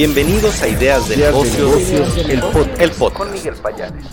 [0.00, 2.98] Bienvenidos a Ideas de Negocios, el, podcast.
[3.12, 4.06] Con Miguel Payares.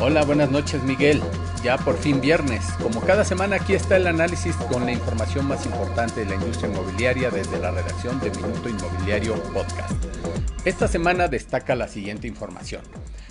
[0.00, 1.22] Hola, buenas noches Miguel.
[1.62, 2.64] Ya por fin viernes.
[2.82, 6.68] Como cada semana aquí está el análisis con la información más importante de la industria
[6.68, 9.92] inmobiliaria desde la redacción de Minuto Inmobiliario Podcast.
[10.64, 12.82] Esta semana destaca la siguiente información.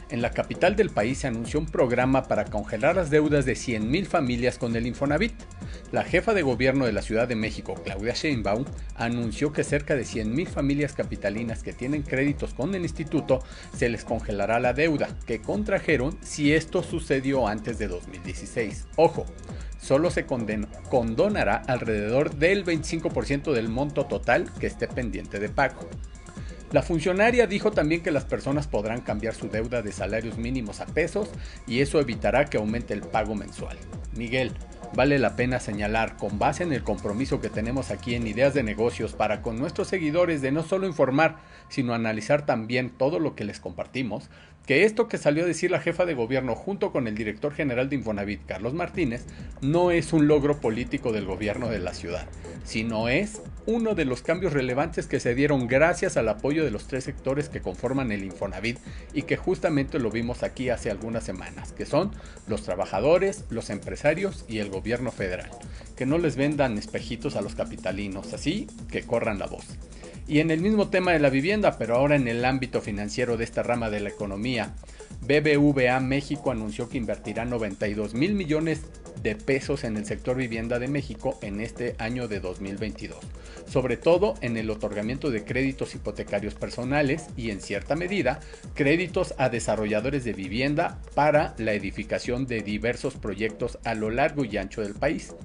[0.10, 4.06] En la capital del país se anunció un programa para congelar las deudas de 100.000
[4.06, 5.34] familias con el Infonavit.
[5.92, 8.66] La jefa de gobierno de la Ciudad de México, Claudia Sheinbaum,
[8.96, 13.44] anunció que cerca de 100.000 familias capitalinas que tienen créditos con el instituto
[13.76, 18.88] se les congelará la deuda que contrajeron si esto sucedió antes de 2016.
[18.96, 19.26] Ojo,
[19.80, 25.88] solo se condonará alrededor del 25% del monto total que esté pendiente de pago.
[26.72, 30.88] La funcionaria dijo también que las personas podrán cambiar su deuda de salarios mínimos a
[30.88, 31.30] pesos
[31.68, 33.78] y eso evitará que aumente el pago mensual.
[34.14, 34.52] Miguel,
[34.96, 38.64] vale la pena señalar, con base en el compromiso que tenemos aquí en Ideas de
[38.64, 43.44] Negocios para con nuestros seguidores de no solo informar, sino analizar también todo lo que
[43.44, 44.30] les compartimos,
[44.66, 47.90] que esto que salió a decir la jefa de gobierno junto con el director general
[47.90, 49.26] de Infonavit, Carlos Martínez,
[49.62, 52.28] no es un logro político del gobierno de la ciudad,
[52.64, 56.88] sino es uno de los cambios relevantes que se dieron gracias al apoyo de los
[56.88, 58.80] tres sectores que conforman el Infonavit
[59.14, 62.12] y que justamente lo vimos aquí hace algunas semanas, que son
[62.48, 65.50] los trabajadores, los empresarios y el gobierno federal.
[65.96, 69.66] Que no les vendan espejitos a los capitalinos, así que corran la voz.
[70.28, 73.44] Y en el mismo tema de la vivienda, pero ahora en el ámbito financiero de
[73.44, 74.74] esta rama de la economía,
[75.22, 78.82] BBVA México anunció que invertirá 92 mil millones
[79.22, 83.18] de pesos en el sector vivienda de México en este año de 2022,
[83.68, 88.40] sobre todo en el otorgamiento de créditos hipotecarios personales y en cierta medida
[88.74, 94.58] créditos a desarrolladores de vivienda para la edificación de diversos proyectos a lo largo y
[94.58, 95.36] ancho del país.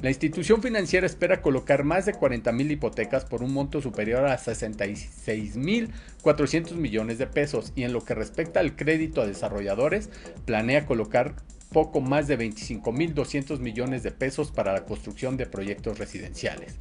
[0.00, 6.74] La institución financiera espera colocar más de 40.000 hipotecas por un monto superior a 66.400
[6.74, 10.08] millones de pesos y en lo que respecta al crédito a desarrolladores,
[10.44, 11.34] planea colocar
[11.70, 16.76] poco más de 25.200 millones de pesos para la construcción de proyectos residenciales.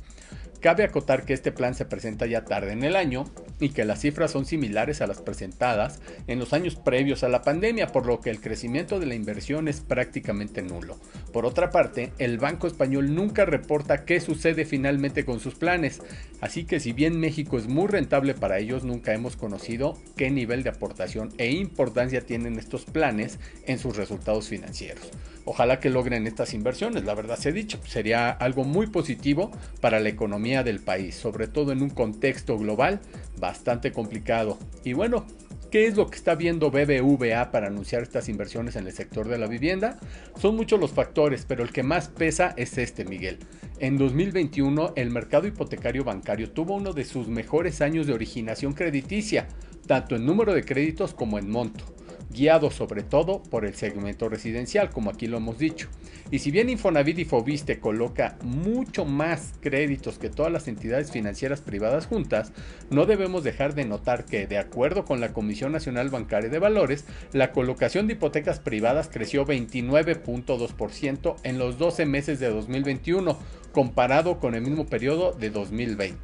[0.59, 3.25] Cabe acotar que este plan se presenta ya tarde en el año
[3.59, 7.41] y que las cifras son similares a las presentadas en los años previos a la
[7.41, 10.97] pandemia, por lo que el crecimiento de la inversión es prácticamente nulo.
[11.33, 16.01] Por otra parte, el Banco Español nunca reporta qué sucede finalmente con sus planes,
[16.41, 20.63] así que si bien México es muy rentable para ellos, nunca hemos conocido qué nivel
[20.63, 25.11] de aportación e importancia tienen estos planes en sus resultados financieros.
[25.49, 30.01] Ojalá que logren estas inversiones, la verdad se ha dicho, sería algo muy positivo para
[30.01, 32.99] la economía del país, sobre todo en un contexto global
[33.47, 34.57] bastante complicado.
[34.83, 35.25] Y bueno,
[35.71, 39.37] ¿Qué es lo que está viendo BBVA para anunciar estas inversiones en el sector de
[39.37, 39.99] la vivienda?
[40.39, 43.39] Son muchos los factores, pero el que más pesa es este, Miguel.
[43.79, 49.49] En 2021, el mercado hipotecario bancario tuvo uno de sus mejores años de originación crediticia,
[49.87, 51.96] tanto en número de créditos como en monto
[52.29, 55.87] guiado sobre todo por el segmento residencial, como aquí lo hemos dicho.
[56.29, 61.61] Y si bien Infonavit y Fobiste coloca mucho más créditos que todas las entidades financieras
[61.61, 62.51] privadas juntas,
[62.89, 67.05] no debemos dejar de notar que, de acuerdo con la Comisión Nacional Bancaria de Valores,
[67.31, 73.37] la colocación de hipotecas privadas creció 29.2% en los 12 meses de 2021,
[73.71, 76.17] comparado con el mismo periodo de 2020.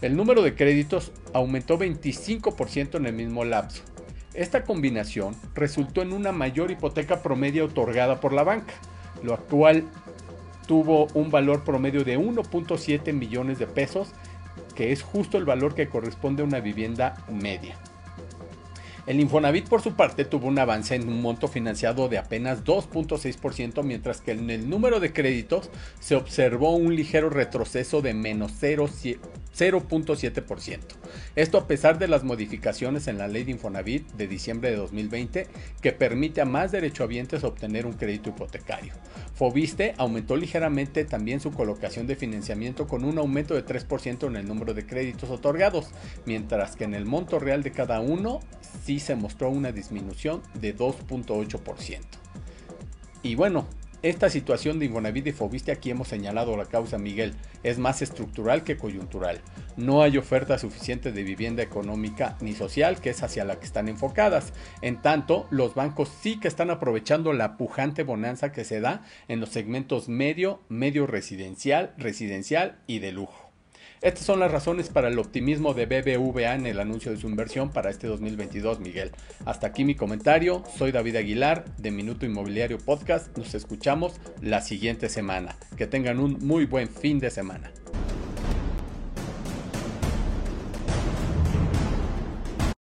[0.00, 3.82] El número de créditos aumentó 25% en el mismo lapso.
[4.38, 8.72] Esta combinación resultó en una mayor hipoteca promedio otorgada por la banca,
[9.24, 9.82] lo actual
[10.68, 14.10] tuvo un valor promedio de 1.7 millones de pesos,
[14.76, 17.76] que es justo el valor que corresponde a una vivienda media.
[19.08, 23.82] El Infonavit por su parte tuvo un avance en un monto financiado de apenas 2.6%,
[23.82, 25.68] mientras que en el número de créditos
[25.98, 28.52] se observó un ligero retroceso de menos
[29.56, 30.78] 0.7%.
[31.36, 35.46] Esto a pesar de las modificaciones en la ley de Infonavit de diciembre de 2020
[35.80, 38.92] que permite a más derechohabientes obtener un crédito hipotecario.
[39.34, 44.48] Fobiste aumentó ligeramente también su colocación de financiamiento con un aumento de 3% en el
[44.48, 45.90] número de créditos otorgados,
[46.26, 48.40] mientras que en el monto real de cada uno
[48.84, 52.00] sí se mostró una disminución de 2.8%.
[53.22, 53.66] Y bueno,
[54.02, 58.62] esta situación de Infonavit y Fobiste aquí hemos señalado la causa Miguel, es más estructural
[58.62, 59.40] que coyuntural.
[59.76, 63.88] No hay oferta suficiente de vivienda económica ni social que es hacia la que están
[63.88, 64.52] enfocadas.
[64.82, 69.40] En tanto, los bancos sí que están aprovechando la pujante bonanza que se da en
[69.40, 73.47] los segmentos medio, medio residencial, residencial y de lujo.
[74.00, 77.70] Estas son las razones para el optimismo de BBVA en el anuncio de su inversión
[77.70, 79.10] para este 2022, Miguel.
[79.44, 80.62] Hasta aquí mi comentario.
[80.76, 83.36] Soy David Aguilar de Minuto Inmobiliario Podcast.
[83.36, 85.56] Nos escuchamos la siguiente semana.
[85.76, 87.72] Que tengan un muy buen fin de semana.